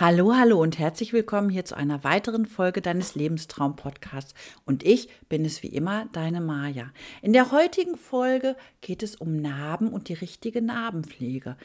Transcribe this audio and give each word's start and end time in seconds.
Hallo, 0.00 0.32
hallo 0.36 0.62
und 0.62 0.78
herzlich 0.78 1.12
willkommen 1.12 1.50
hier 1.50 1.64
zu 1.64 1.76
einer 1.76 2.04
weiteren 2.04 2.46
Folge 2.46 2.80
deines 2.80 3.16
Lebenstraum-Podcasts. 3.16 4.32
Und 4.64 4.84
ich 4.84 5.08
bin 5.28 5.44
es 5.44 5.64
wie 5.64 5.74
immer, 5.74 6.06
deine 6.12 6.40
Maja. 6.40 6.92
In 7.20 7.32
der 7.32 7.50
heutigen 7.50 7.96
Folge 7.96 8.54
geht 8.80 9.02
es 9.02 9.16
um 9.16 9.34
Narben 9.34 9.88
und 9.88 10.08
die 10.08 10.14
richtige 10.14 10.62
Narbenpflege. 10.62 11.56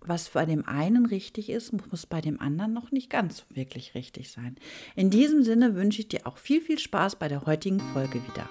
Was 0.00 0.28
bei 0.28 0.46
dem 0.46 0.64
einen 0.68 1.06
richtig 1.06 1.50
ist, 1.50 1.72
muss 1.90 2.06
bei 2.06 2.20
dem 2.20 2.40
anderen 2.40 2.72
noch 2.72 2.92
nicht 2.92 3.10
ganz 3.10 3.44
wirklich 3.52 3.96
richtig 3.96 4.30
sein. 4.30 4.54
In 4.94 5.10
diesem 5.10 5.42
Sinne 5.42 5.74
wünsche 5.74 6.02
ich 6.02 6.06
dir 6.06 6.24
auch 6.24 6.38
viel, 6.38 6.60
viel 6.60 6.78
Spaß 6.78 7.16
bei 7.16 7.26
der 7.26 7.46
heutigen 7.46 7.80
Folge 7.80 8.22
wieder. 8.28 8.48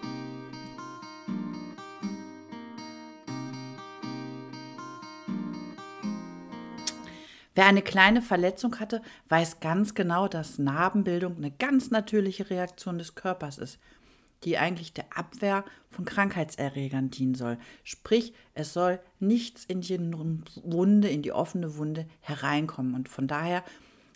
Wer 7.58 7.66
eine 7.66 7.82
kleine 7.82 8.22
Verletzung 8.22 8.80
hatte, 8.80 9.02
weiß 9.30 9.62
ganz 9.62 9.96
genau, 9.96 10.28
dass 10.28 10.60
Narbenbildung 10.60 11.38
eine 11.38 11.50
ganz 11.50 11.90
natürliche 11.90 12.52
Reaktion 12.52 13.00
des 13.00 13.16
Körpers 13.16 13.58
ist, 13.58 13.80
die 14.44 14.60
eigentlich 14.60 14.94
der 14.94 15.06
Abwehr 15.18 15.66
von 15.90 16.06
Krankheitserregern 16.06 17.10
dienen 17.10 17.34
soll. 17.34 17.58
Sprich, 17.84 18.36
es 18.54 18.74
soll 18.74 19.00
nichts 19.20 19.66
in 19.66 19.82
die 19.82 19.98
Wunde, 19.98 21.10
in 21.10 21.24
die 21.24 21.32
offene 21.32 21.78
Wunde 21.78 22.06
hereinkommen. 22.22 22.94
Und 22.94 23.10
von 23.10 23.28
daher 23.28 23.64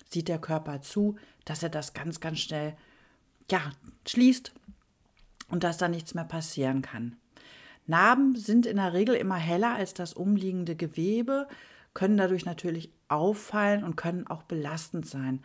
sieht 0.08 0.27
der 0.27 0.38
Körper 0.38 0.84
zu, 0.84 1.18
dass 1.44 1.63
er 1.63 1.70
das 1.70 1.96
ganz, 1.96 2.20
ganz 2.20 2.41
schnell 2.41 2.77
ja, 3.49 3.71
schließt 4.08 4.52
und 5.49 5.63
dass 5.63 5.80
da 5.80 5.88
nichts 5.88 6.13
mehr 6.13 6.26
passieren 6.26 6.84
kann. 6.84 7.16
Narben 7.88 8.35
sind 8.35 8.68
in 8.68 8.77
der 8.77 8.94
Regel 8.94 9.16
immer 9.16 9.38
heller 9.38 9.73
als 9.73 9.96
das 9.96 10.13
umliegende 10.13 10.76
Gewebe 10.76 11.48
können 11.94 12.18
dadurch 12.18 12.46
natürlich 12.46 12.90
auffallen 13.12 13.84
und 13.84 13.98
können 13.98 14.28
auch 14.28 14.44
belastend 14.44 15.06
sein. 15.06 15.42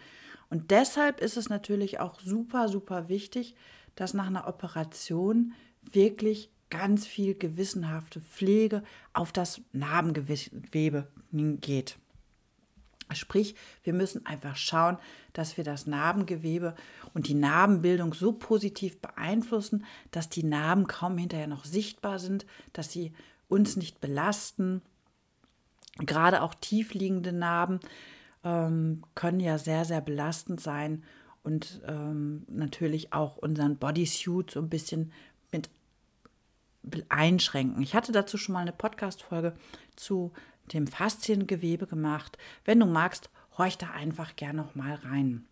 Und 0.49 0.71
deshalb 0.71 1.21
ist 1.21 1.37
es 1.37 1.49
natürlich 1.49 2.01
auch 2.01 2.21
super, 2.21 2.69
super 2.69 3.09
wichtig, 3.09 3.55
dass 3.95 4.15
nach 4.15 4.27
einer 4.27 4.47
Operation 4.47 5.55
wirklich 5.83 6.51
ganz 6.71 7.07
viel 7.07 7.35
gewissenhafte 7.35 8.21
Pflege 8.21 8.83
auf 9.13 9.33
das 9.33 9.61
Narbengewebe 9.73 11.09
geht. 11.33 11.99
Sprich, 13.15 13.55
wir 13.85 13.93
müssen 13.93 14.27
einfach 14.27 14.57
schauen, 14.57 14.99
dass 15.33 15.57
wir 15.57 15.63
das 15.63 15.87
Narbengewebe 15.87 16.75
und 17.15 17.29
die 17.29 17.35
Narbenbildung 17.35 18.15
so 18.15 18.33
positiv 18.33 19.01
beeinflussen, 19.01 19.85
dass 20.11 20.29
die 20.29 20.43
Narben 20.43 20.89
kaum 20.89 21.17
hinterher 21.17 21.47
noch 21.47 21.65
sichtbar 21.65 22.19
sind, 22.19 22.47
dass 22.73 22.91
sie 22.91 23.13
uns 23.49 23.77
nicht 23.77 24.01
belasten 24.01 24.83
Gerade 25.99 26.43
auch 26.43 26.55
tiefliegende 26.55 27.33
Narben 27.33 27.81
ähm, 28.45 29.03
können 29.15 29.41
ja 29.41 29.59
sehr, 29.59 29.85
sehr 29.85 30.01
belastend 30.01 30.61
sein 30.61 31.05
und 31.43 31.81
ähm, 31.87 32.45
natürlich 32.49 33.13
auch 33.13 33.37
unseren 33.37 33.77
Bodysuit 33.77 34.51
so 34.51 34.61
ein 34.61 34.69
bisschen 34.69 35.13
mit 35.53 35.71
einschränken. 37.09 37.83
Ich 37.83 37.95
hatte 37.95 38.13
dazu 38.13 38.39
schon 38.39 38.53
mal 38.53 38.61
eine 38.61 38.73
Podcast-Folge 38.73 39.55
zu 39.97 40.33
dem 40.73 40.87
Fasziengewebe 40.87 41.87
gemacht. 41.87 42.39
Wenn 42.65 42.81
du 42.81 42.87
magst, 42.87 43.31
horch 43.59 43.79
da 43.79 43.91
einfach 43.91 44.37
gern 44.37 44.57
noch 44.57 44.75
mal 44.75 44.95
rein. 44.95 45.45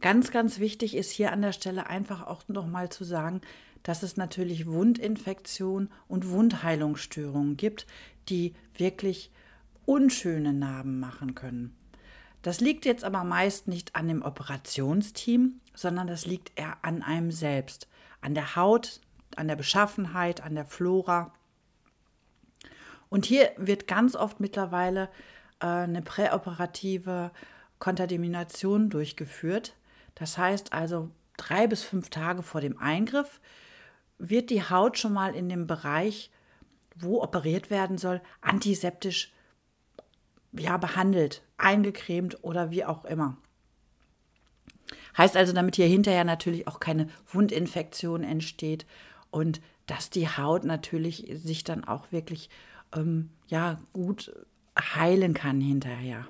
Ganz, 0.00 0.30
ganz 0.30 0.58
wichtig 0.58 0.94
ist 0.96 1.10
hier 1.10 1.32
an 1.32 1.42
der 1.42 1.52
Stelle 1.52 1.86
einfach 1.86 2.26
auch 2.26 2.46
noch 2.48 2.66
mal 2.66 2.90
zu 2.90 3.04
sagen, 3.04 3.40
dass 3.84 4.02
es 4.02 4.16
natürlich 4.16 4.66
Wundinfektionen 4.66 5.90
und 6.08 6.30
Wundheilungsstörungen 6.30 7.56
gibt, 7.56 7.86
die 8.28 8.54
wirklich 8.76 9.30
unschöne 9.86 10.52
Narben 10.52 10.98
machen 10.98 11.36
können. 11.36 11.76
Das 12.42 12.60
liegt 12.60 12.84
jetzt 12.84 13.04
aber 13.04 13.24
meist 13.24 13.68
nicht 13.68 13.94
an 13.94 14.08
dem 14.08 14.22
Operationsteam, 14.22 15.60
sondern 15.74 16.06
das 16.06 16.26
liegt 16.26 16.58
eher 16.58 16.78
an 16.82 17.02
einem 17.02 17.30
selbst, 17.30 17.88
an 18.20 18.34
der 18.34 18.56
Haut, 18.56 19.00
an 19.36 19.48
der 19.48 19.56
Beschaffenheit, 19.56 20.42
an 20.42 20.54
der 20.54 20.66
Flora. 20.66 21.32
Und 23.10 23.26
hier 23.26 23.50
wird 23.56 23.86
ganz 23.86 24.16
oft 24.16 24.40
mittlerweile 24.40 25.08
äh, 25.60 25.66
eine 25.66 26.02
präoperative 26.02 27.30
Kontamination 27.78 28.88
durchgeführt. 28.88 29.74
Das 30.14 30.38
heißt 30.38 30.72
also, 30.72 31.10
drei 31.36 31.66
bis 31.66 31.82
fünf 31.82 32.08
Tage 32.08 32.42
vor 32.42 32.60
dem 32.60 32.78
Eingriff 32.78 33.40
wird 34.18 34.50
die 34.50 34.62
Haut 34.62 34.98
schon 34.98 35.12
mal 35.12 35.34
in 35.34 35.48
dem 35.48 35.66
Bereich, 35.66 36.30
wo 36.96 37.22
operiert 37.22 37.70
werden 37.70 37.98
soll, 37.98 38.20
antiseptisch 38.40 39.32
ja, 40.52 40.76
behandelt, 40.76 41.42
eingecremt 41.58 42.42
oder 42.42 42.70
wie 42.70 42.84
auch 42.84 43.04
immer. 43.04 43.36
Heißt 45.16 45.36
also, 45.36 45.52
damit 45.52 45.76
hier 45.76 45.86
hinterher 45.86 46.24
natürlich 46.24 46.68
auch 46.68 46.80
keine 46.80 47.08
Wundinfektion 47.32 48.22
entsteht 48.22 48.86
und 49.30 49.60
dass 49.86 50.10
die 50.10 50.28
Haut 50.28 50.64
natürlich 50.64 51.26
sich 51.32 51.64
dann 51.64 51.84
auch 51.84 52.12
wirklich 52.12 52.50
ähm, 52.94 53.30
ja, 53.48 53.78
gut 53.92 54.32
heilen 54.78 55.34
kann 55.34 55.60
hinterher. 55.60 56.26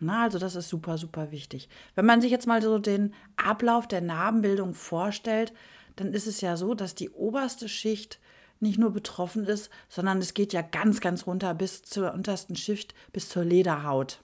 Na, 0.00 0.22
also 0.24 0.38
das 0.38 0.56
ist 0.56 0.70
super, 0.70 0.96
super 0.96 1.30
wichtig. 1.30 1.68
Wenn 1.94 2.06
man 2.06 2.22
sich 2.22 2.30
jetzt 2.30 2.46
mal 2.46 2.62
so 2.62 2.78
den 2.78 3.14
Ablauf 3.36 3.86
der 3.86 4.00
Narbenbildung 4.00 4.72
vorstellt, 4.72 5.52
dann 5.96 6.14
ist 6.14 6.26
es 6.26 6.40
ja 6.40 6.56
so, 6.56 6.74
dass 6.74 6.94
die 6.94 7.10
oberste 7.10 7.68
Schicht 7.68 8.18
nicht 8.60 8.78
nur 8.78 8.92
betroffen 8.92 9.44
ist, 9.44 9.70
sondern 9.88 10.18
es 10.18 10.32
geht 10.32 10.54
ja 10.54 10.62
ganz, 10.62 11.00
ganz 11.00 11.26
runter 11.26 11.54
bis 11.54 11.82
zur 11.82 12.14
untersten 12.14 12.56
Schicht, 12.56 12.94
bis 13.12 13.28
zur 13.28 13.44
Lederhaut. 13.44 14.22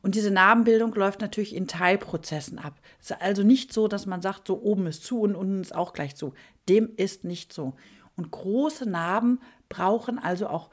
Und 0.00 0.14
diese 0.14 0.30
Narbenbildung 0.30 0.94
läuft 0.94 1.20
natürlich 1.20 1.54
in 1.54 1.66
Teilprozessen 1.66 2.58
ab. 2.58 2.80
Es 3.00 3.10
ist 3.10 3.20
also 3.20 3.42
nicht 3.42 3.72
so, 3.72 3.88
dass 3.88 4.06
man 4.06 4.22
sagt, 4.22 4.46
so 4.46 4.62
oben 4.62 4.86
ist 4.86 5.04
zu 5.04 5.20
und 5.20 5.34
unten 5.34 5.60
ist 5.60 5.74
auch 5.74 5.92
gleich 5.92 6.14
zu. 6.14 6.32
Dem 6.68 6.90
ist 6.96 7.24
nicht 7.24 7.52
so. 7.52 7.74
Und 8.16 8.30
große 8.30 8.88
Narben 8.88 9.40
brauchen 9.68 10.18
also 10.18 10.46
auch 10.46 10.70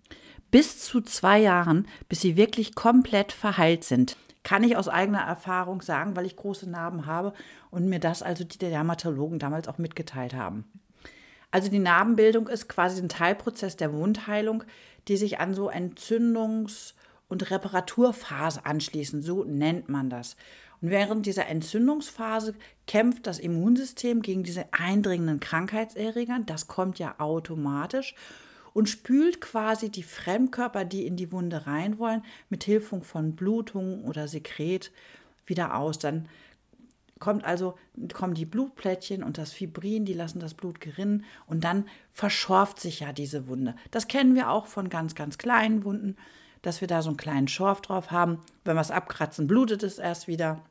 bis 0.54 0.78
zu 0.78 1.02
zwei 1.02 1.40
Jahren, 1.40 1.88
bis 2.10 2.22
sie 2.22 2.38
wirklich 2.38 2.76
komplett 2.76 3.32
verheilt 3.32 3.84
sind. 3.84 4.18
Kann 4.44 4.64
ich 4.64 4.78
aus 4.78 4.88
eigener 4.88 5.22
Erfahrung 5.22 5.82
sagen, 5.82 6.16
weil 6.16 6.28
ich 6.28 6.36
große 6.36 6.70
Narben 6.70 7.08
habe 7.08 7.34
und 7.72 7.90
mir 7.90 8.00
das 8.00 8.22
also 8.22 8.44
die 8.44 8.60
Dermatologen 8.60 9.40
damals 9.40 9.68
auch 9.68 9.80
mitgeteilt 9.80 10.36
haben. 10.36 10.66
Also 11.50 11.72
die 11.72 11.80
Narbenbildung 11.80 12.48
ist 12.48 12.70
quasi 12.70 13.02
ein 13.02 13.10
Teilprozess 13.10 13.78
der 13.78 13.94
Wundheilung, 13.94 14.64
die 15.08 15.18
sich 15.18 15.40
an 15.40 15.56
so 15.56 15.72
Entzündungs- 15.72 16.94
und 17.30 17.50
Reparaturphase 17.50 18.64
anschließen. 18.64 19.24
So 19.24 19.44
nennt 19.46 19.90
man 19.90 20.12
das. 20.12 20.36
Und 20.82 20.92
während 20.92 21.26
dieser 21.26 21.48
Entzündungsphase 21.48 22.54
kämpft 22.86 23.26
das 23.26 23.40
Immunsystem 23.40 24.22
gegen 24.22 24.44
diese 24.44 24.66
eindringenden 24.72 25.40
Krankheitserreger. 25.40 26.42
Das 26.46 26.68
kommt 26.68 27.00
ja 27.00 27.16
automatisch 27.18 28.14
und 28.74 28.90
spült 28.90 29.40
quasi 29.40 29.90
die 29.90 30.04
Fremdkörper, 30.04 30.86
die 30.86 31.06
in 31.06 31.16
die 31.16 31.32
Wunde 31.32 31.68
rein 31.68 32.00
wollen, 32.00 32.24
mit 32.50 32.64
Hilfe 32.64 33.02
von 33.02 33.36
Blutung 33.36 34.04
oder 34.04 34.28
Sekret 34.28 34.92
wieder 35.46 35.76
aus. 35.76 36.00
Dann 36.00 36.28
kommt 37.20 37.46
also, 37.46 37.78
kommen 38.12 38.34
die 38.34 38.46
Blutplättchen 38.46 39.24
und 39.24 39.38
das 39.38 39.54
Fibrin, 39.54 40.06
die 40.06 40.14
lassen 40.14 40.40
das 40.40 40.54
Blut 40.54 40.82
gerinnen 40.82 41.24
und 41.46 41.64
dann 41.64 41.88
verschorft 42.12 42.80
sich 42.80 43.00
ja 43.00 43.14
diese 43.14 43.48
Wunde. 43.48 43.76
Das 43.92 44.08
kennen 44.08 44.36
wir 44.36 44.50
auch 44.50 44.66
von 44.66 44.90
ganz, 44.90 45.16
ganz 45.16 45.38
kleinen 45.38 45.86
Wunden, 45.86 46.18
dass 46.64 46.82
wir 46.82 46.88
da 46.88 47.02
so 47.02 47.10
einen 47.10 47.18
kleinen 47.18 47.48
Schorf 47.48 47.82
drauf 47.82 48.12
haben. 48.12 48.40
Wenn 48.66 48.76
wir 48.76 48.82
es 48.82 48.92
abkratzen, 48.92 49.48
blutet 49.48 49.84
es 49.84 50.00
erst 50.00 50.28
wieder. 50.28 50.64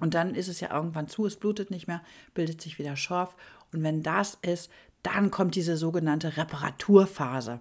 Und 0.00 0.14
dann 0.14 0.34
ist 0.34 0.48
es 0.48 0.60
ja 0.60 0.74
irgendwann 0.74 1.08
zu, 1.08 1.26
es 1.26 1.36
blutet 1.36 1.70
nicht 1.70 1.86
mehr, 1.86 2.02
bildet 2.34 2.60
sich 2.60 2.78
wieder 2.78 2.96
Schorf. 2.96 3.34
Und 3.72 3.82
wenn 3.82 4.02
das 4.02 4.38
ist, 4.42 4.70
dann 5.08 5.30
kommt 5.30 5.54
diese 5.54 5.76
sogenannte 5.76 6.36
Reparaturphase, 6.36 7.60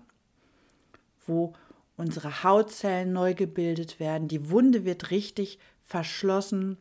wo 1.25 1.53
unsere 1.95 2.43
Hautzellen 2.43 3.13
neu 3.13 3.33
gebildet 3.33 3.99
werden, 3.99 4.27
die 4.27 4.49
Wunde 4.49 4.85
wird 4.85 5.11
richtig 5.11 5.59
verschlossen 5.83 6.77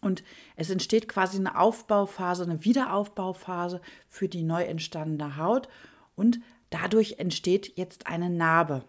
und 0.00 0.22
es 0.56 0.70
entsteht 0.70 1.08
quasi 1.08 1.38
eine 1.38 1.58
Aufbauphase, 1.58 2.44
eine 2.44 2.64
Wiederaufbauphase 2.64 3.80
für 4.08 4.28
die 4.28 4.42
neu 4.42 4.62
entstandene 4.64 5.36
Haut 5.36 5.68
und 6.14 6.40
dadurch 6.70 7.16
entsteht 7.18 7.76
jetzt 7.76 8.06
eine 8.06 8.30
Narbe. 8.30 8.84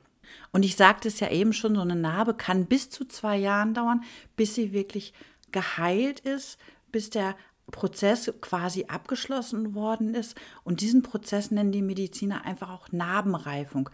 Und 0.52 0.64
ich 0.64 0.76
sagte 0.76 1.08
es 1.08 1.20
ja 1.20 1.30
eben 1.30 1.54
schon, 1.54 1.76
so 1.76 1.82
eine 1.82 1.96
Narbe 1.96 2.34
kann 2.34 2.66
bis 2.66 2.90
zu 2.90 3.06
zwei 3.06 3.38
Jahren 3.38 3.74
dauern, 3.74 4.04
bis 4.36 4.56
sie 4.56 4.74
wirklich 4.74 5.14
geheilt 5.52 6.20
ist, 6.22 6.58
bis 6.92 7.10
der 7.10 7.36
Prozess 7.72 8.32
quasi 8.42 8.86
abgeschlossen 8.88 9.74
worden 9.74 10.14
ist. 10.14 10.36
Und 10.64 10.82
diesen 10.82 11.02
Prozess 11.02 11.52
nennen 11.52 11.72
die 11.72 11.82
Mediziner 11.82 12.46
einfach 12.46 12.70
auch 12.70 12.92
Narbenreifung. 12.92 13.90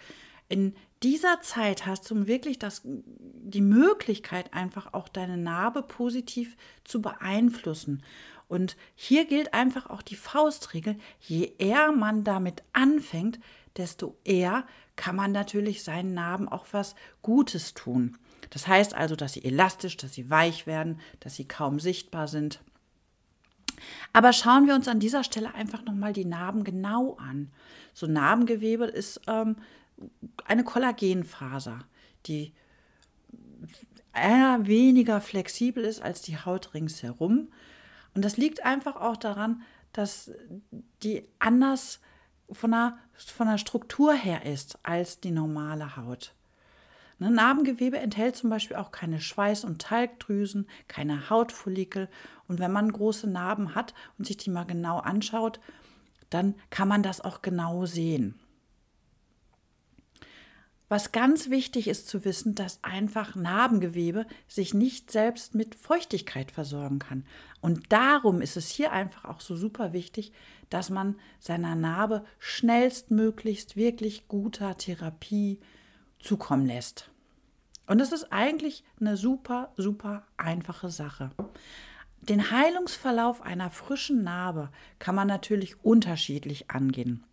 In 0.49 0.75
dieser 1.03 1.41
Zeit 1.41 1.85
hast 1.85 2.09
du 2.09 2.27
wirklich 2.27 2.59
das, 2.59 2.81
die 2.83 3.61
Möglichkeit, 3.61 4.53
einfach 4.53 4.93
auch 4.93 5.07
deine 5.07 5.37
Narbe 5.37 5.83
positiv 5.83 6.57
zu 6.83 7.01
beeinflussen. 7.01 8.03
Und 8.47 8.75
hier 8.95 9.25
gilt 9.25 9.53
einfach 9.53 9.89
auch 9.91 10.01
die 10.01 10.15
Faustregel, 10.15 10.97
je 11.19 11.53
eher 11.59 11.91
man 11.91 12.23
damit 12.23 12.63
anfängt, 12.73 13.39
desto 13.77 14.17
eher 14.23 14.65
kann 14.95 15.15
man 15.15 15.31
natürlich 15.31 15.83
seinen 15.83 16.15
Narben 16.15 16.49
auch 16.49 16.65
was 16.71 16.95
Gutes 17.21 17.75
tun. 17.75 18.17
Das 18.49 18.67
heißt 18.67 18.95
also, 18.95 19.15
dass 19.15 19.33
sie 19.33 19.45
elastisch, 19.45 19.97
dass 19.97 20.13
sie 20.13 20.31
weich 20.31 20.65
werden, 20.65 20.99
dass 21.19 21.35
sie 21.35 21.47
kaum 21.47 21.79
sichtbar 21.79 22.27
sind. 22.27 22.59
Aber 24.13 24.33
schauen 24.33 24.67
wir 24.67 24.75
uns 24.75 24.87
an 24.87 24.99
dieser 24.99 25.23
Stelle 25.23 25.53
einfach 25.53 25.83
nochmal 25.83 26.13
die 26.13 26.25
Narben 26.25 26.63
genau 26.63 27.15
an. 27.15 27.51
So 27.93 28.07
Narbengewebe 28.07 28.85
ist 28.85 29.21
ähm, 29.27 29.57
eine 30.45 30.63
Kollagenfaser, 30.63 31.79
die 32.25 32.53
eher 34.13 34.67
weniger 34.67 35.21
flexibel 35.21 35.83
ist 35.83 36.01
als 36.01 36.21
die 36.21 36.37
Haut 36.37 36.73
ringsherum. 36.73 37.49
Und 38.13 38.25
das 38.25 38.37
liegt 38.37 38.65
einfach 38.65 38.95
auch 38.95 39.17
daran, 39.17 39.61
dass 39.93 40.31
die 41.03 41.27
anders 41.39 41.99
von 42.51 42.71
der, 42.71 42.97
von 43.13 43.47
der 43.47 43.57
Struktur 43.57 44.13
her 44.13 44.45
ist 44.45 44.79
als 44.83 45.19
die 45.19 45.31
normale 45.31 45.95
Haut. 45.95 46.33
Ne, 47.19 47.29
Narbengewebe 47.29 47.99
enthält 47.99 48.37
zum 48.37 48.49
Beispiel 48.49 48.77
auch 48.77 48.91
keine 48.91 49.19
Schweiß- 49.19 49.65
und 49.65 49.81
Talgdrüsen, 49.81 50.67
keine 50.87 51.29
Hautfollikel. 51.29 52.07
Und 52.47 52.59
wenn 52.59 52.71
man 52.71 52.91
große 52.91 53.27
Narben 53.27 53.75
hat 53.75 53.93
und 54.17 54.25
sich 54.25 54.37
die 54.37 54.49
mal 54.49 54.63
genau 54.63 54.99
anschaut, 54.99 55.59
dann 56.29 56.55
kann 56.69 56.87
man 56.87 57.03
das 57.03 57.19
auch 57.21 57.41
genau 57.41 57.85
sehen. 57.85 58.39
Was 60.87 61.11
ganz 61.11 61.51
wichtig 61.51 61.87
ist 61.87 62.07
zu 62.07 62.25
wissen, 62.25 62.55
dass 62.55 62.83
einfach 62.83 63.35
Narbengewebe 63.35 64.25
sich 64.47 64.73
nicht 64.73 65.11
selbst 65.11 65.53
mit 65.53 65.75
Feuchtigkeit 65.75 66.51
versorgen 66.51 66.97
kann. 66.97 67.25
Und 67.61 67.91
darum 67.91 68.41
ist 68.41 68.57
es 68.57 68.69
hier 68.69 68.91
einfach 68.91 69.25
auch 69.25 69.39
so 69.39 69.55
super 69.55 69.93
wichtig, 69.93 70.31
dass 70.71 70.89
man 70.89 71.15
seiner 71.39 71.75
Narbe 71.75 72.25
schnellstmöglichst 72.39 73.75
wirklich 73.75 74.27
guter 74.27 74.77
Therapie 74.77 75.59
zukommen 76.19 76.65
lässt. 76.65 77.09
Und 77.87 77.99
das 77.99 78.11
ist 78.11 78.31
eigentlich 78.31 78.83
eine 78.99 79.17
super, 79.17 79.73
super 79.75 80.23
einfache 80.37 80.89
Sache. 80.89 81.31
Den 82.21 82.51
Heilungsverlauf 82.51 83.41
einer 83.41 83.71
frischen 83.71 84.23
Narbe 84.23 84.69
kann 84.99 85.15
man 85.15 85.27
natürlich 85.27 85.83
unterschiedlich 85.83 86.69
angehen. 86.69 87.23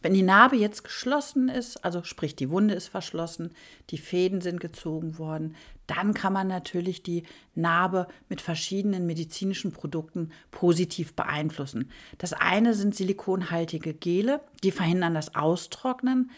Wenn 0.00 0.14
die 0.14 0.22
Narbe 0.22 0.56
jetzt 0.56 0.84
geschlossen 0.84 1.48
ist, 1.48 1.84
also 1.84 2.04
sprich 2.04 2.36
die 2.36 2.50
Wunde 2.50 2.74
ist 2.74 2.88
verschlossen, 2.88 3.52
die 3.90 3.98
Fäden 3.98 4.40
sind 4.40 4.60
gezogen 4.60 5.18
worden, 5.18 5.56
dann 5.88 6.14
kann 6.14 6.32
man 6.32 6.46
natürlich 6.46 7.02
die 7.02 7.24
Narbe 7.54 8.06
mit 8.28 8.40
verschiedenen 8.40 9.06
medizinischen 9.06 9.72
Produkten 9.72 10.30
positiv 10.50 11.14
beeinflussen. 11.14 11.90
Das 12.18 12.32
eine 12.32 12.74
sind 12.74 12.94
silikonhaltige 12.94 13.94
Gele, 13.94 14.40
die 14.62 14.70
verhindern 14.70 15.14
das 15.14 15.34
Austrocknen, 15.34 16.30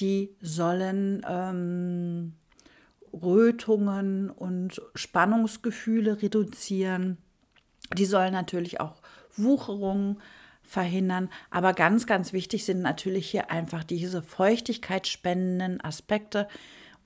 die 0.00 0.34
sollen 0.40 1.24
ähm, 1.26 2.34
Rötungen 3.12 4.30
und 4.30 4.82
Spannungsgefühle 4.94 6.20
reduzieren. 6.20 7.18
Die 7.96 8.06
sollen 8.06 8.32
natürlich 8.32 8.80
auch 8.80 8.96
Wucherungen 9.36 10.20
verhindern. 10.70 11.30
Aber 11.50 11.72
ganz, 11.72 12.06
ganz 12.06 12.32
wichtig 12.32 12.64
sind 12.64 12.80
natürlich 12.80 13.28
hier 13.28 13.50
einfach 13.50 13.82
diese 13.82 14.22
feuchtigkeitsspendenden 14.22 15.82
Aspekte, 15.82 16.46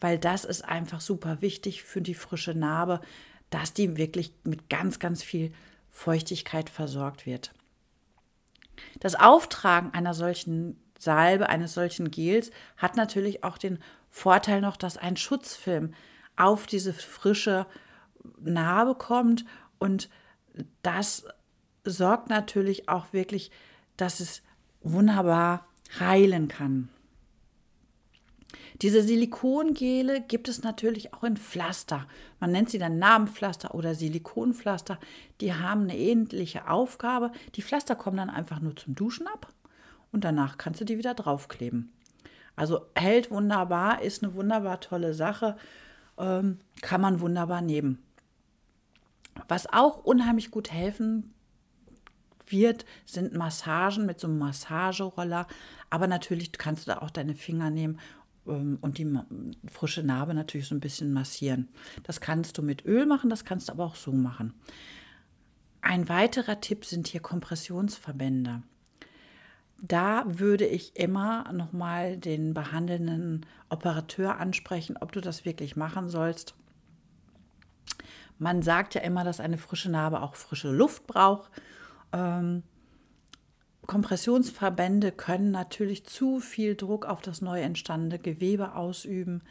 weil 0.00 0.18
das 0.18 0.44
ist 0.44 0.62
einfach 0.62 1.00
super 1.00 1.40
wichtig 1.40 1.82
für 1.82 2.02
die 2.02 2.14
frische 2.14 2.54
Narbe, 2.54 3.00
dass 3.48 3.72
die 3.72 3.96
wirklich 3.96 4.34
mit 4.44 4.68
ganz, 4.68 4.98
ganz 4.98 5.22
viel 5.22 5.50
Feuchtigkeit 5.88 6.68
versorgt 6.68 7.24
wird. 7.24 7.54
Das 9.00 9.14
Auftragen 9.14 9.94
einer 9.94 10.12
solchen 10.12 10.78
Salbe, 10.98 11.48
eines 11.48 11.72
solchen 11.72 12.10
Gels 12.10 12.50
hat 12.76 12.96
natürlich 12.96 13.44
auch 13.44 13.56
den 13.56 13.78
Vorteil 14.10 14.60
noch, 14.60 14.76
dass 14.76 14.98
ein 14.98 15.16
Schutzfilm 15.16 15.94
auf 16.36 16.66
diese 16.66 16.92
frische 16.92 17.66
Narbe 18.40 18.94
kommt 18.94 19.46
und 19.78 20.10
das 20.82 21.26
sorgt 21.84 22.30
natürlich 22.30 22.88
auch 22.88 23.12
wirklich, 23.12 23.50
dass 23.96 24.20
es 24.20 24.42
wunderbar 24.82 25.66
heilen 25.98 26.48
kann. 26.48 26.88
Diese 28.82 29.02
Silikongele 29.02 30.20
gibt 30.20 30.48
es 30.48 30.62
natürlich 30.62 31.14
auch 31.14 31.22
in 31.22 31.36
Pflaster. 31.36 32.06
Man 32.40 32.50
nennt 32.50 32.70
sie 32.70 32.78
dann 32.78 32.98
Namenpflaster 32.98 33.74
oder 33.74 33.94
Silikonpflaster. 33.94 34.98
Die 35.40 35.54
haben 35.54 35.82
eine 35.82 35.96
ähnliche 35.96 36.68
Aufgabe. 36.68 37.30
Die 37.54 37.62
Pflaster 37.62 37.94
kommen 37.94 38.16
dann 38.16 38.30
einfach 38.30 38.60
nur 38.60 38.74
zum 38.74 38.94
Duschen 38.94 39.28
ab 39.28 39.52
und 40.12 40.24
danach 40.24 40.58
kannst 40.58 40.80
du 40.80 40.84
die 40.84 40.98
wieder 40.98 41.14
draufkleben. 41.14 41.92
Also 42.56 42.86
hält 42.94 43.30
wunderbar, 43.30 44.02
ist 44.02 44.22
eine 44.22 44.34
wunderbar 44.34 44.80
tolle 44.80 45.14
Sache, 45.14 45.56
ähm, 46.18 46.58
kann 46.82 47.00
man 47.00 47.20
wunderbar 47.20 47.62
nehmen. 47.62 48.02
Was 49.48 49.72
auch 49.72 50.04
unheimlich 50.04 50.50
gut 50.50 50.70
helfen 50.70 51.33
wird, 52.48 52.84
sind 53.06 53.34
Massagen 53.34 54.06
mit 54.06 54.20
so 54.20 54.26
einem 54.26 54.38
Massageroller. 54.38 55.46
Aber 55.90 56.06
natürlich 56.06 56.52
kannst 56.52 56.86
du 56.86 56.92
da 56.92 56.98
auch 56.98 57.10
deine 57.10 57.34
Finger 57.34 57.70
nehmen 57.70 57.98
ähm, 58.46 58.78
und 58.80 58.98
die 58.98 59.18
frische 59.70 60.02
Narbe 60.02 60.34
natürlich 60.34 60.68
so 60.68 60.74
ein 60.74 60.80
bisschen 60.80 61.12
massieren. 61.12 61.68
Das 62.02 62.20
kannst 62.20 62.58
du 62.58 62.62
mit 62.62 62.84
Öl 62.84 63.06
machen, 63.06 63.30
das 63.30 63.44
kannst 63.44 63.68
du 63.68 63.72
aber 63.72 63.84
auch 63.84 63.96
so 63.96 64.12
machen. 64.12 64.54
Ein 65.80 66.08
weiterer 66.08 66.60
Tipp 66.60 66.84
sind 66.86 67.08
hier 67.08 67.20
Kompressionsverbände. 67.20 68.62
Da 69.82 70.24
würde 70.26 70.66
ich 70.66 70.96
immer 70.96 71.52
nochmal 71.52 72.16
den 72.16 72.54
behandelnden 72.54 73.44
Operateur 73.68 74.38
ansprechen, 74.38 74.96
ob 74.98 75.12
du 75.12 75.20
das 75.20 75.44
wirklich 75.44 75.76
machen 75.76 76.08
sollst. 76.08 76.54
Man 78.38 78.62
sagt 78.62 78.94
ja 78.94 79.02
immer, 79.02 79.24
dass 79.24 79.40
eine 79.40 79.58
frische 79.58 79.90
Narbe 79.90 80.22
auch 80.22 80.36
frische 80.36 80.70
Luft 80.70 81.06
braucht. 81.06 81.50
Ähm, 82.14 82.62
Kompressionsverbände 83.86 85.12
können 85.12 85.50
natürlich 85.50 86.04
zu 86.04 86.40
viel 86.40 86.74
Druck 86.74 87.04
auf 87.04 87.20
das 87.20 87.42
neu 87.42 87.60
entstandene 87.60 88.18
Gewebe 88.18 88.74
ausüben, 88.74 89.42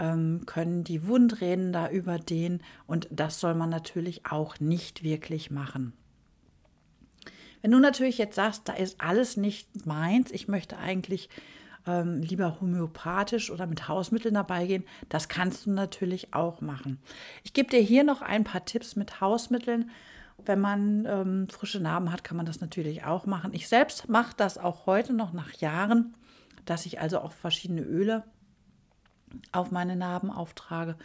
ähm, 0.00 0.42
können 0.46 0.82
die 0.82 1.06
Wundränder 1.06 1.90
überdehnen 1.90 2.62
und 2.86 3.06
das 3.10 3.38
soll 3.38 3.54
man 3.54 3.70
natürlich 3.70 4.26
auch 4.26 4.58
nicht 4.58 5.04
wirklich 5.04 5.50
machen. 5.50 5.92
Wenn 7.62 7.70
du 7.70 7.78
natürlich 7.78 8.18
jetzt 8.18 8.36
sagst, 8.36 8.68
da 8.68 8.72
ist 8.72 9.00
alles 9.00 9.36
nicht 9.36 9.86
meins, 9.86 10.30
ich 10.30 10.48
möchte 10.48 10.78
eigentlich 10.78 11.28
ähm, 11.86 12.22
lieber 12.22 12.60
homöopathisch 12.60 13.50
oder 13.50 13.66
mit 13.66 13.88
Hausmitteln 13.88 14.34
dabei 14.34 14.66
gehen, 14.66 14.84
das 15.08 15.28
kannst 15.28 15.66
du 15.66 15.70
natürlich 15.70 16.34
auch 16.34 16.60
machen. 16.60 16.98
Ich 17.44 17.52
gebe 17.52 17.70
dir 17.70 17.80
hier 17.80 18.04
noch 18.04 18.22
ein 18.22 18.44
paar 18.44 18.64
Tipps 18.64 18.96
mit 18.96 19.20
Hausmitteln, 19.20 19.90
wenn 20.44 20.60
man 20.60 21.04
ähm, 21.06 21.48
frische 21.48 21.80
Narben 21.80 22.12
hat, 22.12 22.24
kann 22.24 22.36
man 22.36 22.46
das 22.46 22.60
natürlich 22.60 23.04
auch 23.04 23.26
machen. 23.26 23.52
Ich 23.52 23.68
selbst 23.68 24.08
mache 24.08 24.34
das 24.36 24.58
auch 24.58 24.86
heute 24.86 25.12
noch 25.12 25.32
nach 25.32 25.52
Jahren, 25.54 26.14
dass 26.64 26.86
ich 26.86 27.00
also 27.00 27.20
auch 27.20 27.32
verschiedene 27.32 27.82
Öle 27.82 28.24
auf 29.52 29.70
meine 29.70 29.96
Narben 29.96 30.30
auftrage, 30.30 30.96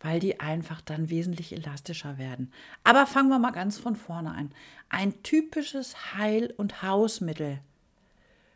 weil 0.00 0.20
die 0.20 0.40
einfach 0.40 0.80
dann 0.80 1.10
wesentlich 1.10 1.52
elastischer 1.52 2.18
werden. 2.18 2.52
Aber 2.84 3.06
fangen 3.06 3.28
wir 3.28 3.38
mal 3.38 3.50
ganz 3.50 3.78
von 3.78 3.96
vorne 3.96 4.30
an. 4.32 4.52
Ein 4.88 5.22
typisches 5.22 6.14
Heil- 6.14 6.54
und 6.56 6.82
Hausmittel 6.82 7.58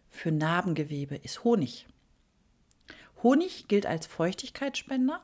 für 0.08 0.30
Narbengewebe 0.30 1.16
ist 1.16 1.44
Honig. 1.44 1.86
Honig 3.22 3.66
gilt 3.68 3.86
als 3.86 4.06
Feuchtigkeitsspender. 4.06 5.20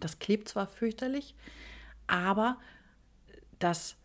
Das 0.00 0.18
klebt 0.18 0.48
zwar 0.48 0.66
fürchterlich, 0.66 1.34
aber 2.06 2.58
das 3.60 3.96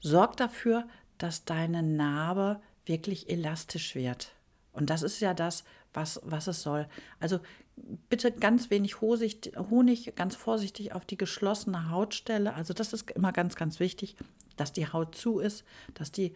sorgt 0.00 0.40
dafür, 0.40 0.86
dass 1.16 1.44
deine 1.44 1.82
Narbe 1.82 2.60
wirklich 2.84 3.28
elastisch 3.28 3.94
wird. 3.94 4.32
Und 4.72 4.90
das 4.90 5.02
ist 5.02 5.20
ja 5.20 5.34
das, 5.34 5.64
was, 5.92 6.20
was 6.24 6.46
es 6.46 6.62
soll. 6.62 6.86
Also 7.18 7.40
bitte 8.08 8.30
ganz 8.30 8.70
wenig 8.70 9.00
Honig, 9.00 10.12
ganz 10.14 10.36
vorsichtig 10.36 10.92
auf 10.92 11.04
die 11.04 11.16
geschlossene 11.16 11.90
Hautstelle. 11.90 12.54
Also 12.54 12.74
das 12.74 12.92
ist 12.92 13.10
immer 13.12 13.32
ganz, 13.32 13.56
ganz 13.56 13.80
wichtig, 13.80 14.16
dass 14.56 14.72
die 14.72 14.92
Haut 14.92 15.14
zu 15.14 15.38
ist, 15.38 15.64
dass 15.94 16.12
die 16.12 16.34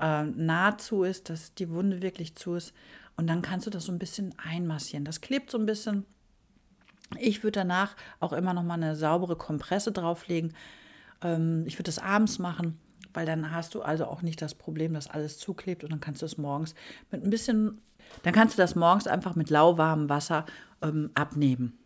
äh, 0.00 0.24
nah 0.24 0.76
zu 0.78 1.04
ist, 1.04 1.30
dass 1.30 1.54
die 1.54 1.70
Wunde 1.70 2.02
wirklich 2.02 2.34
zu 2.34 2.54
ist. 2.54 2.74
Und 3.16 3.26
dann 3.26 3.42
kannst 3.42 3.66
du 3.66 3.70
das 3.70 3.84
so 3.84 3.92
ein 3.92 3.98
bisschen 3.98 4.34
einmassieren. 4.38 5.04
Das 5.04 5.20
klebt 5.20 5.50
so 5.50 5.58
ein 5.58 5.66
bisschen. 5.66 6.04
Ich 7.18 7.42
würde 7.42 7.60
danach 7.60 7.96
auch 8.20 8.32
immer 8.32 8.54
noch 8.54 8.62
mal 8.62 8.74
eine 8.74 8.94
saubere 8.94 9.34
Kompresse 9.34 9.92
drauflegen, 9.92 10.54
ähm, 11.22 11.64
ich 11.66 11.74
würde 11.74 11.84
das 11.84 11.98
abends 11.98 12.38
machen, 12.38 12.78
weil 13.12 13.26
dann 13.26 13.50
hast 13.50 13.74
du 13.74 13.82
also 13.82 14.06
auch 14.06 14.22
nicht 14.22 14.40
das 14.42 14.54
Problem, 14.54 14.94
dass 14.94 15.08
alles 15.08 15.38
zuklebt 15.38 15.84
und 15.84 15.90
dann 15.90 16.00
kannst 16.00 16.22
du 16.22 16.26
es 16.26 16.38
morgens 16.38 16.74
mit 17.10 17.24
ein 17.24 17.30
bisschen, 17.30 17.80
dann 18.22 18.32
kannst 18.32 18.56
du 18.56 18.62
das 18.62 18.74
morgens 18.74 19.06
einfach 19.06 19.34
mit 19.34 19.50
lauwarmem 19.50 20.08
Wasser 20.08 20.46
ähm, 20.82 21.10
abnehmen. 21.14 21.78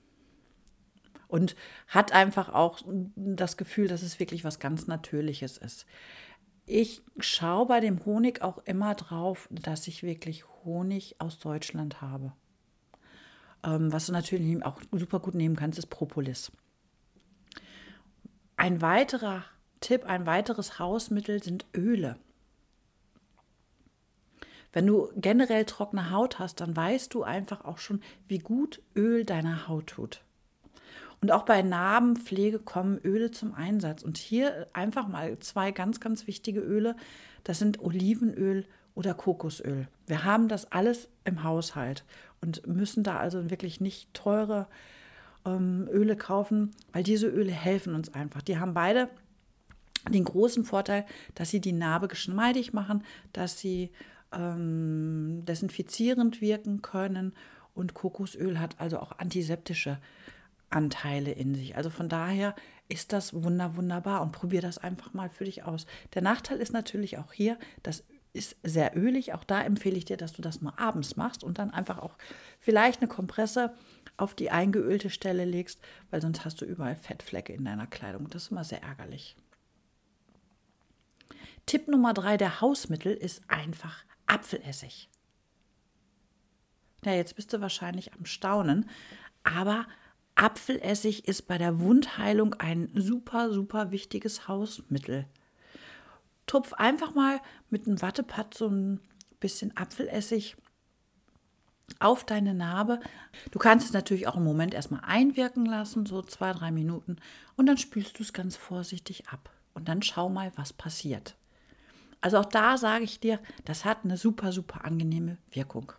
Und 1.29 1.57
hat 1.89 2.13
einfach 2.13 2.51
auch 2.51 2.83
das 3.17 3.57
Gefühl, 3.57 3.89
dass 3.89 4.03
es 4.03 4.21
wirklich 4.21 4.45
was 4.45 4.59
ganz 4.59 4.87
Natürliches 4.87 5.57
ist. 5.57 5.87
ich 6.67 7.03
schaue 7.19 7.67
bei 7.67 7.81
dem 7.81 8.05
Honig 8.05 8.43
auch 8.43 8.59
immer 8.67 8.95
drauf, 8.95 9.49
dass 9.51 9.89
ich 9.89 10.03
wirklich 10.03 10.45
Honig 10.65 11.17
aus 11.19 11.39
Deutschland 11.39 12.03
habe. 12.03 12.33
Ähm, 13.65 13.93
was 13.93 14.07
du 14.07 14.13
natürlich 14.13 14.65
auch 14.65 14.81
super 14.93 15.21
gut 15.21 15.35
nehmen 15.35 15.57
kannst, 15.57 15.79
ist 15.79 15.87
Propolis. 15.87 16.53
Ein 18.63 18.81
weiterer 18.81 19.43
Tipp, 19.81 20.05
ein 20.05 20.25
weiteres 20.25 20.79
Hausmittel 20.79 21.43
sind 21.43 21.67
Öle. 21.77 22.15
Wenn 24.73 24.87
du 24.87 25.09
generell 25.17 25.65
trockene 25.65 26.13
Haut 26.13 26.39
hast, 26.39 26.61
dann 26.61 26.77
weißt 26.77 27.13
du 27.13 27.25
einfach 27.25 27.65
auch 27.65 27.79
schon, 27.79 28.01
wie 28.29 28.39
gut 28.39 28.81
Öl 28.95 29.25
deiner 29.25 29.67
Haut 29.67 29.89
tut. 29.89 30.23
Und 31.21 31.33
auch 31.33 31.45
bei 31.45 31.63
Narbenpflege 31.63 32.61
kommen 32.61 33.01
Öle 33.03 33.33
zum 33.33 33.53
Einsatz. 33.53 34.05
Und 34.05 34.17
hier 34.17 34.69
einfach 34.73 35.09
mal 35.09 35.37
zwei 35.41 35.73
ganz, 35.73 35.99
ganz 35.99 36.29
wichtige 36.29 36.61
Öle. 36.61 36.95
Das 37.43 37.59
sind 37.59 37.81
Olivenöl 37.81 38.65
oder 38.95 39.15
Kokosöl. 39.15 39.89
Wir 40.07 40.23
haben 40.23 40.47
das 40.47 40.71
alles 40.71 41.09
im 41.25 41.43
Haushalt 41.43 42.05
und 42.41 42.65
müssen 42.69 43.03
da 43.03 43.17
also 43.17 43.51
wirklich 43.51 43.81
nicht 43.81 44.15
teure 44.15 44.69
ähm, 45.45 45.89
Öle 45.91 46.17
kaufen, 46.17 46.71
weil 46.93 47.03
diese 47.03 47.27
Öle 47.27 47.53
helfen 47.53 47.95
uns 47.95 48.13
einfach. 48.15 48.43
Die 48.43 48.59
haben 48.59 48.75
beide 48.75 49.09
den 50.11 50.25
großen 50.25 50.65
Vorteil, 50.65 51.07
dass 51.35 51.51
sie 51.51 51.61
die 51.61 51.73
Narbe 51.73 52.09
geschmeidig 52.09 52.73
machen, 52.73 53.05
dass 53.33 53.59
sie 53.59 53.91
ähm, 54.33 55.45
desinfizierend 55.45 56.41
wirken 56.41 56.83
können 56.83 57.33
und 57.75 57.95
Kokosöl 57.95 58.59
hat 58.59 58.77
also 58.79 58.99
auch 58.99 59.19
antiseptische 59.19 59.99
Anteile 60.71 61.33
in 61.33 61.55
sich. 61.55 61.77
Also 61.77 61.91
von 61.91 62.09
daher 62.09 62.55
ist 62.89 63.13
das 63.13 63.35
wunder 63.35 63.77
wunderbar 63.77 64.23
und 64.23 64.33
probier 64.33 64.61
das 64.61 64.79
einfach 64.79 65.15
mal 65.15 65.31
für 65.31 65.45
dich 65.45 65.65
aus. 65.65 65.87
Der 66.15 66.23
Nachteil 66.23 66.59
ist 66.59 66.73
natürlich 66.73 67.19
auch 67.19 67.33
hier, 67.33 67.59
das 67.83 68.05
ist 68.33 68.57
sehr 68.63 68.97
ölig. 68.97 69.35
Auch 69.35 69.45
da 69.45 69.63
empfehle 69.63 69.97
ich 69.97 70.05
dir, 70.05 70.17
dass 70.17 70.33
du 70.33 70.43
das 70.43 70.63
nur 70.63 70.79
abends 70.79 71.17
machst 71.17 71.45
und 71.45 71.59
dann 71.59 71.71
einfach 71.71 71.99
auch 71.99 72.17
vielleicht 72.59 73.01
eine 73.01 73.09
Kompresse 73.09 73.75
auf 74.23 74.35
die 74.35 74.51
eingeölte 74.51 75.11
Stelle 75.11 75.45
legst, 75.45 75.81
weil 76.11 76.23
sonst 76.23 76.45
hast 76.45 76.61
du 76.61 76.65
überall 76.65 76.97
Fettflecke 76.97 77.53
in 77.53 77.65
deiner 77.65 77.87
Kleidung. 77.87 78.29
Das 78.29 78.45
ist 78.45 78.51
immer 78.53 78.65
sehr 78.65 78.83
ärgerlich. 78.83 79.37
Tipp 81.67 81.89
Nummer 81.89 82.15
drei 82.15 82.37
der 82.37 82.61
Hausmittel 82.61 83.13
ist 83.13 83.43
einfach 83.49 84.05
Apfelessig. 84.27 85.11
Ja, 87.05 87.13
jetzt 87.13 87.35
bist 87.35 87.53
du 87.53 87.61
wahrscheinlich 87.61 88.15
am 88.15 88.25
Staunen, 88.25 88.89
aber 89.43 89.87
Apfelessig 90.37 91.27
ist 91.27 91.43
bei 91.43 91.59
der 91.59 91.81
Wundheilung 91.81 92.55
ein 92.55 92.91
super, 92.95 93.53
super 93.53 93.91
wichtiges 93.91 94.49
Hausmittel. 94.49 95.27
Tupf 96.47 96.73
einfach 96.75 97.15
mal 97.15 97.41
mit 97.71 97.87
einem 97.87 98.01
Wattepad 98.01 98.55
so 98.55 98.69
ein 98.69 99.01
bisschen 99.41 99.77
Apfelessig 99.77 100.57
auf 102.01 102.25
deine 102.25 102.55
Narbe. 102.55 103.01
Du 103.51 103.59
kannst 103.59 103.87
es 103.87 103.93
natürlich 103.93 104.27
auch 104.27 104.37
im 104.37 104.45
Moment 104.45 104.75
erstmal 104.75 105.03
einwirken 105.05 105.67
lassen, 105.67 106.07
so 106.07 106.23
zwei, 106.23 106.53
drei 106.53 106.71
Minuten, 106.71 107.17
und 107.57 107.67
dann 107.67 107.79
spülst 107.79 108.19
du 108.19 108.23
es 108.23 108.33
ganz 108.33 108.57
vorsichtig 108.57 109.29
ab. 109.29 109.51
Und 109.75 109.89
dann 109.89 110.03
schau 110.03 110.29
mal, 110.29 110.53
was 110.57 110.73
passiert. 110.73 111.37
Also 112.21 112.39
auch 112.39 112.45
da 112.45 112.79
sage 112.79 113.05
ich 113.05 113.21
dir, 113.21 113.41
das 113.65 113.85
hat 113.85 114.05
eine 114.05 114.17
super, 114.17 114.53
super 114.53 114.85
angenehme 114.85 115.39
Wirkung. 115.51 115.93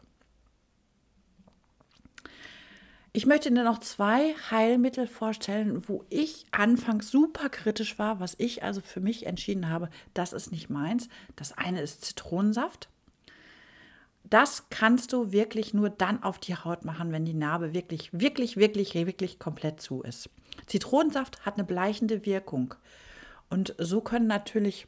Ich 3.16 3.28
möchte 3.28 3.52
dir 3.52 3.64
noch 3.64 3.78
zwei 3.78 4.34
Heilmittel 4.50 5.06
vorstellen, 5.06 5.88
wo 5.88 6.04
ich 6.10 6.48
anfangs 6.50 7.12
super 7.12 7.50
kritisch 7.50 8.00
war, 8.00 8.20
was 8.20 8.34
ich 8.40 8.64
also 8.64 8.82
für 8.82 9.02
mich 9.02 9.28
entschieden 9.28 9.70
habe, 9.70 9.90
das 10.16 10.34
ist 10.34 10.52
nicht 10.52 10.72
meins. 10.72 11.10
Das 11.36 11.56
eine 11.56 11.82
ist 11.82 12.04
Zitronensaft. 12.04 12.90
Das 14.24 14.70
kannst 14.70 15.14
du 15.14 15.32
wirklich 15.32 15.74
nur 15.74 15.90
dann 15.90 16.24
auf 16.24 16.40
die 16.40 16.56
Haut 16.56 16.86
machen, 16.86 17.12
wenn 17.12 17.26
die 17.26 17.34
Narbe 17.34 17.74
wirklich, 17.74 18.10
wirklich, 18.14 18.58
wirklich, 18.58 18.94
wirklich 18.96 19.38
komplett 19.38 19.82
zu 19.82 20.02
ist. 20.02 20.30
Zitronensaft 20.66 21.46
hat 21.46 21.56
eine 21.56 21.66
bleichende 21.66 22.26
Wirkung. 22.26 22.74
Und 23.50 23.76
so 23.78 24.02
können 24.02 24.28
natürlich 24.28 24.88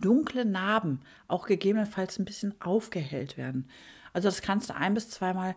dunkle 0.00 0.44
Narben 0.44 1.00
auch 1.26 1.46
gegebenenfalls 1.46 2.18
ein 2.18 2.24
bisschen 2.24 2.54
aufgehellt 2.60 3.36
werden. 3.36 3.68
Also 4.12 4.28
das 4.28 4.42
kannst 4.42 4.70
du 4.70 4.76
ein 4.76 4.94
bis 4.94 5.10
zweimal 5.10 5.54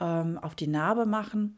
ähm, 0.00 0.38
auf 0.38 0.54
die 0.54 0.66
Narbe 0.66 1.06
machen. 1.06 1.56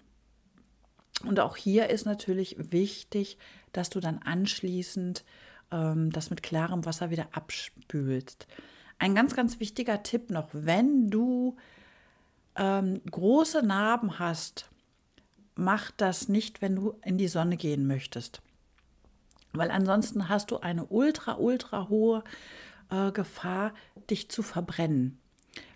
Und 1.24 1.40
auch 1.40 1.56
hier 1.56 1.88
ist 1.88 2.04
natürlich 2.04 2.56
wichtig, 2.58 3.38
dass 3.72 3.90
du 3.90 4.00
dann 4.00 4.18
anschließend 4.18 5.24
ähm, 5.70 6.10
das 6.10 6.30
mit 6.30 6.42
klarem 6.42 6.84
Wasser 6.84 7.10
wieder 7.10 7.28
abspülst. 7.32 8.46
Ein 8.98 9.14
ganz, 9.14 9.34
ganz 9.34 9.60
wichtiger 9.60 10.02
Tipp 10.02 10.30
noch, 10.30 10.48
wenn 10.52 11.10
du 11.10 11.56
ähm, 12.56 13.00
große 13.10 13.62
Narben 13.62 14.18
hast, 14.18 14.70
mach 15.54 15.90
das 15.90 16.28
nicht, 16.28 16.62
wenn 16.62 16.76
du 16.76 16.98
in 17.04 17.18
die 17.18 17.28
Sonne 17.28 17.56
gehen 17.56 17.86
möchtest 17.86 18.40
weil 19.58 19.70
ansonsten 19.70 20.28
hast 20.28 20.50
du 20.50 20.58
eine 20.58 20.86
ultra, 20.86 21.36
ultra 21.36 21.88
hohe 21.88 22.22
äh, 22.90 23.10
Gefahr, 23.12 23.72
dich 24.10 24.28
zu 24.28 24.42
verbrennen. 24.42 25.18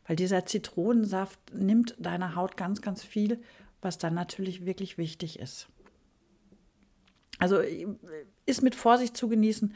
Weil 0.06 0.16
dieser 0.16 0.46
Zitronensaft 0.46 1.38
nimmt 1.52 1.94
deiner 1.98 2.34
Haut 2.34 2.56
ganz, 2.56 2.82
ganz 2.82 3.02
viel, 3.02 3.42
was 3.80 3.98
dann 3.98 4.14
natürlich 4.14 4.66
wirklich 4.66 4.98
wichtig 4.98 5.38
ist. 5.38 5.68
Also 7.38 7.58
äh, 7.58 7.86
ist 8.46 8.62
mit 8.62 8.74
Vorsicht 8.74 9.16
zu 9.16 9.28
genießen, 9.28 9.74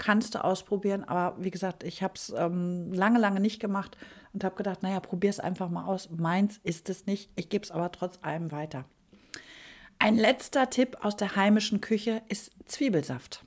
kannst 0.00 0.34
du 0.34 0.42
ausprobieren, 0.42 1.04
aber 1.04 1.36
wie 1.42 1.50
gesagt, 1.50 1.84
ich 1.84 2.02
habe 2.02 2.14
es 2.16 2.32
ähm, 2.36 2.90
lange, 2.92 3.18
lange 3.18 3.38
nicht 3.38 3.60
gemacht 3.60 3.98
und 4.32 4.42
habe 4.42 4.56
gedacht, 4.56 4.82
naja, 4.82 4.98
probier 4.98 5.28
es 5.28 5.38
einfach 5.38 5.68
mal 5.68 5.84
aus. 5.84 6.08
Meins 6.10 6.58
ist 6.64 6.88
es 6.88 7.04
nicht, 7.06 7.30
ich 7.36 7.50
gebe 7.50 7.62
es 7.62 7.70
aber 7.70 7.92
trotz 7.92 8.18
allem 8.22 8.50
weiter. 8.50 8.86
Ein 9.98 10.16
letzter 10.16 10.70
Tipp 10.70 10.96
aus 11.02 11.16
der 11.16 11.36
heimischen 11.36 11.82
Küche 11.82 12.22
ist 12.28 12.50
Zwiebelsaft. 12.64 13.44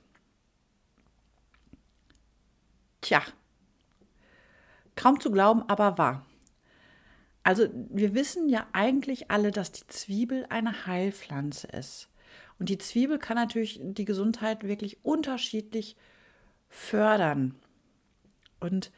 Tja, 3.00 3.22
kaum 4.94 5.20
zu 5.20 5.32
glauben, 5.32 5.64
aber 5.68 5.98
wahr. 5.98 6.24
Also 7.42 7.66
wir 7.90 8.14
wissen 8.14 8.48
ja 8.48 8.68
eigentlich 8.72 9.30
alle, 9.32 9.50
dass 9.50 9.72
die 9.72 9.86
Zwiebel 9.88 10.46
eine 10.50 10.86
Heilpflanze 10.86 11.66
ist. 11.66 12.08
Und 12.60 12.68
die 12.68 12.78
Zwiebel 12.78 13.18
kann 13.18 13.36
natürlich 13.36 13.80
die 13.82 14.04
Gesundheit 14.04 14.62
wirklich 14.62 15.04
unterschiedlich 15.04 15.96
fördern. 16.74 17.54
Und 18.58 18.90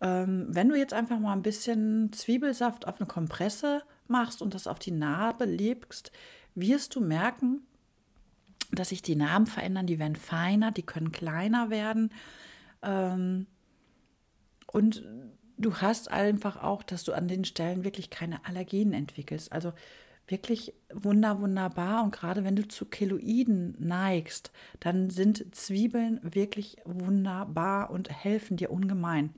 ähm, 0.00 0.46
wenn 0.48 0.68
du 0.68 0.74
jetzt 0.74 0.92
einfach 0.92 1.18
mal 1.18 1.32
ein 1.32 1.42
bisschen 1.42 2.12
Zwiebelsaft 2.12 2.88
auf 2.88 3.00
eine 3.00 3.06
Kompresse 3.06 3.82
machst 4.08 4.42
und 4.42 4.52
das 4.52 4.66
auf 4.66 4.78
die 4.78 4.90
Narbe 4.90 5.44
lebst, 5.44 6.10
wirst 6.54 6.94
du 6.94 7.00
merken, 7.00 7.62
dass 8.72 8.88
sich 8.88 9.00
die 9.00 9.14
Narben 9.14 9.46
verändern, 9.46 9.86
die 9.86 10.00
werden 10.00 10.16
feiner, 10.16 10.72
die 10.72 10.82
können 10.82 11.12
kleiner 11.12 11.70
werden. 11.70 12.10
Ähm, 12.82 13.46
und 14.66 15.04
du 15.56 15.76
hast 15.76 16.10
einfach 16.10 16.62
auch, 16.62 16.82
dass 16.82 17.04
du 17.04 17.12
an 17.12 17.28
den 17.28 17.44
Stellen 17.44 17.84
wirklich 17.84 18.10
keine 18.10 18.44
Allergien 18.44 18.92
entwickelst. 18.92 19.52
Also 19.52 19.72
wirklich 20.28 20.74
wunder, 20.92 21.40
wunderbar. 21.40 22.02
Und 22.04 22.12
gerade 22.12 22.44
wenn 22.44 22.56
du 22.56 22.66
zu 22.66 22.86
Keloiden 22.86 23.76
neigst, 23.78 24.52
dann 24.80 25.10
sind 25.10 25.54
Zwiebeln 25.54 26.20
wirklich 26.22 26.76
wunderbar 26.84 27.90
und 27.90 28.10
helfen 28.10 28.56
dir 28.56 28.70
ungemein. 28.70 29.34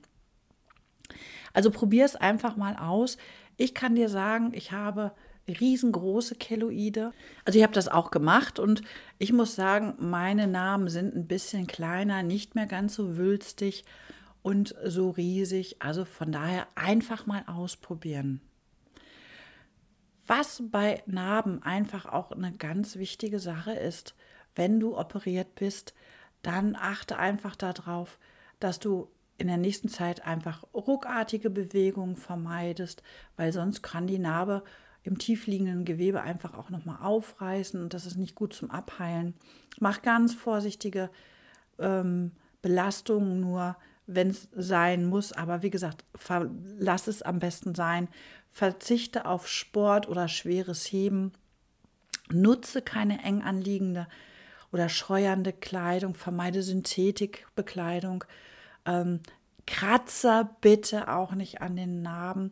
Also 1.53 1.71
probier 1.71 2.05
es 2.05 2.15
einfach 2.15 2.55
mal 2.55 2.75
aus. 2.75 3.17
Ich 3.57 3.73
kann 3.73 3.95
dir 3.95 4.09
sagen, 4.09 4.51
ich 4.53 4.71
habe 4.71 5.13
riesengroße 5.47 6.35
Keloide. 6.35 7.13
Also 7.45 7.57
ich 7.57 7.63
habe 7.63 7.73
das 7.73 7.87
auch 7.87 8.11
gemacht 8.11 8.59
und 8.59 8.81
ich 9.17 9.31
muss 9.31 9.55
sagen, 9.55 9.95
meine 9.97 10.47
Narben 10.47 10.89
sind 10.89 11.15
ein 11.15 11.27
bisschen 11.27 11.67
kleiner, 11.67 12.23
nicht 12.23 12.55
mehr 12.55 12.67
ganz 12.67 12.95
so 12.95 13.17
wülstig 13.17 13.85
und 14.41 14.75
so 14.83 15.09
riesig. 15.09 15.77
Also 15.79 16.05
von 16.05 16.31
daher 16.31 16.67
einfach 16.75 17.25
mal 17.25 17.43
ausprobieren. 17.47 18.41
Was 20.27 20.61
bei 20.69 21.01
Narben 21.05 21.63
einfach 21.63 22.05
auch 22.05 22.31
eine 22.31 22.51
ganz 22.51 22.97
wichtige 22.97 23.39
Sache 23.39 23.71
ist, 23.71 24.13
wenn 24.55 24.79
du 24.79 24.97
operiert 24.97 25.55
bist, 25.55 25.93
dann 26.41 26.75
achte 26.75 27.17
einfach 27.17 27.55
darauf, 27.55 28.19
dass 28.59 28.79
du 28.79 29.09
in 29.37 29.47
der 29.47 29.57
nächsten 29.57 29.87
Zeit 29.87 30.25
einfach 30.25 30.63
ruckartige 30.73 31.49
Bewegungen 31.49 32.15
vermeidest, 32.15 33.03
weil 33.37 33.53
sonst 33.53 33.81
kann 33.83 34.07
die 34.07 34.19
Narbe 34.19 34.63
im 35.03 35.17
tiefliegenden 35.17 35.85
Gewebe 35.85 36.21
einfach 36.21 36.55
auch 36.55 36.69
nochmal 36.69 36.97
aufreißen 37.01 37.81
und 37.81 37.93
das 37.93 38.05
ist 38.05 38.17
nicht 38.17 38.35
gut 38.35 38.53
zum 38.53 38.71
Abheilen. 38.71 39.35
Mach 39.79 40.01
ganz 40.01 40.33
vorsichtige 40.33 41.09
ähm, 41.79 42.31
Belastungen 42.61 43.39
nur, 43.39 43.77
wenn 44.07 44.29
es 44.29 44.47
sein 44.55 45.05
muss. 45.05 45.33
Aber 45.33 45.61
wie 45.61 45.69
gesagt, 45.69 46.03
lass 46.79 47.07
es 47.07 47.21
am 47.21 47.39
besten 47.39 47.75
sein. 47.75 48.07
Verzichte 48.49 49.25
auf 49.25 49.47
Sport 49.47 50.07
oder 50.07 50.27
schweres 50.27 50.85
Heben. 50.85 51.33
Nutze 52.31 52.81
keine 52.81 53.23
eng 53.23 53.41
anliegende 53.41 54.07
oder 54.71 54.89
scheuernde 54.89 55.53
Kleidung, 55.53 56.13
vermeide 56.13 56.61
Synthetikbekleidung. 56.61 58.23
Ähm, 58.85 59.21
Kratzer 59.65 60.55
bitte 60.61 61.09
auch 61.09 61.33
nicht 61.33 61.61
an 61.61 61.75
den 61.75 62.01
Narben. 62.01 62.51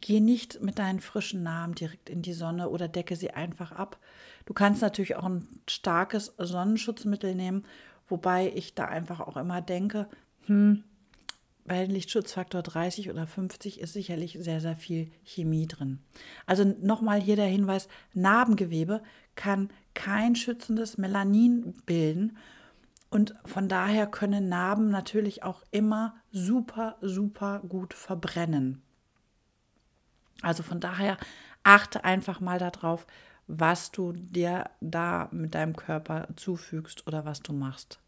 Geh 0.00 0.20
nicht 0.20 0.60
mit 0.60 0.78
deinen 0.78 1.00
frischen 1.00 1.42
Narben 1.42 1.74
direkt 1.74 2.10
in 2.10 2.22
die 2.22 2.32
Sonne 2.32 2.68
oder 2.68 2.88
decke 2.88 3.16
sie 3.16 3.30
einfach 3.30 3.72
ab. 3.72 3.98
Du 4.46 4.52
kannst 4.52 4.82
natürlich 4.82 5.16
auch 5.16 5.24
ein 5.24 5.46
starkes 5.68 6.34
Sonnenschutzmittel 6.38 7.34
nehmen, 7.34 7.64
wobei 8.08 8.52
ich 8.54 8.74
da 8.74 8.86
einfach 8.86 9.20
auch 9.20 9.36
immer 9.36 9.60
denke, 9.60 10.08
hm, 10.46 10.84
bei 11.64 11.84
Lichtschutzfaktor 11.84 12.62
30 12.62 13.10
oder 13.10 13.26
50 13.26 13.80
ist 13.80 13.92
sicherlich 13.92 14.36
sehr, 14.40 14.60
sehr 14.60 14.76
viel 14.76 15.10
Chemie 15.24 15.68
drin. 15.68 16.00
Also 16.44 16.64
nochmal 16.64 17.20
hier 17.20 17.36
der 17.36 17.46
Hinweis, 17.46 17.88
Narbengewebe 18.14 19.02
kann 19.36 19.70
kein 19.94 20.34
schützendes 20.34 20.98
Melanin 20.98 21.74
bilden 21.86 22.36
und 23.10 23.34
von 23.44 23.68
daher 23.68 24.06
können 24.06 24.48
Narben 24.48 24.88
natürlich 24.88 25.42
auch 25.44 25.62
immer 25.70 26.16
super, 26.32 26.96
super 27.00 27.60
gut 27.68 27.94
verbrennen. 27.94 28.82
Also 30.40 30.62
von 30.62 30.80
daher 30.80 31.16
achte 31.62 32.04
einfach 32.04 32.40
mal 32.40 32.58
darauf, 32.58 33.06
was 33.46 33.92
du 33.92 34.12
dir 34.12 34.70
da 34.80 35.28
mit 35.30 35.54
deinem 35.54 35.76
Körper 35.76 36.28
zufügst 36.36 37.06
oder 37.06 37.24
was 37.24 37.40
du 37.40 37.52
machst. 37.52 38.00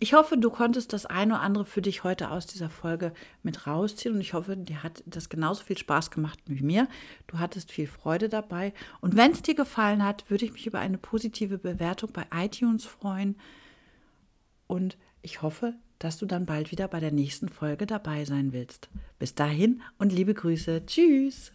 Ich 0.00 0.14
hoffe, 0.14 0.36
du 0.36 0.50
konntest 0.50 0.92
das 0.92 1.06
eine 1.06 1.34
oder 1.34 1.42
andere 1.42 1.64
für 1.64 1.82
dich 1.82 2.04
heute 2.04 2.30
aus 2.30 2.46
dieser 2.46 2.70
Folge 2.70 3.12
mit 3.42 3.66
rausziehen 3.66 4.14
und 4.14 4.20
ich 4.20 4.32
hoffe, 4.32 4.56
dir 4.56 4.82
hat 4.84 5.02
das 5.06 5.28
genauso 5.28 5.64
viel 5.64 5.76
Spaß 5.76 6.12
gemacht 6.12 6.38
wie 6.46 6.62
mir. 6.62 6.88
Du 7.26 7.38
hattest 7.38 7.72
viel 7.72 7.88
Freude 7.88 8.28
dabei 8.28 8.72
und 9.00 9.16
wenn 9.16 9.32
es 9.32 9.42
dir 9.42 9.56
gefallen 9.56 10.04
hat, 10.04 10.30
würde 10.30 10.44
ich 10.44 10.52
mich 10.52 10.66
über 10.66 10.78
eine 10.78 10.98
positive 10.98 11.58
Bewertung 11.58 12.12
bei 12.12 12.26
iTunes 12.32 12.84
freuen 12.84 13.36
und 14.68 14.96
ich 15.22 15.42
hoffe, 15.42 15.74
dass 15.98 16.16
du 16.16 16.26
dann 16.26 16.46
bald 16.46 16.70
wieder 16.70 16.86
bei 16.86 17.00
der 17.00 17.12
nächsten 17.12 17.48
Folge 17.48 17.84
dabei 17.84 18.24
sein 18.24 18.52
willst. 18.52 18.88
Bis 19.18 19.34
dahin 19.34 19.82
und 19.98 20.12
liebe 20.12 20.32
Grüße. 20.32 20.86
Tschüss. 20.86 21.52